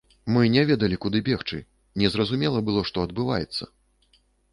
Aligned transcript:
Мы 0.35 0.41
не 0.53 0.61
ведалі, 0.69 0.95
куды 1.03 1.19
бегчы, 1.27 1.59
не 2.03 2.07
зразумела 2.15 2.63
было, 2.71 2.81
што 2.91 3.05
адбываецца. 3.09 3.63